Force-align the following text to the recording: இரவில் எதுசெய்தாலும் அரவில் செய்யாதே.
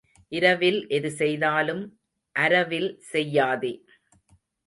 இரவில் 0.31 0.79
எதுசெய்தாலும் 0.89 1.83
அரவில் 2.35 2.89
செய்யாதே. 3.11 3.73